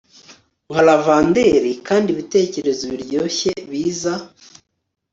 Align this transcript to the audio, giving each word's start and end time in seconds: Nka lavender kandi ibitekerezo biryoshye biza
Nka 0.69 0.81
lavender 0.87 1.65
kandi 1.87 2.07
ibitekerezo 2.11 2.83
biryoshye 2.91 3.51
biza 3.69 4.13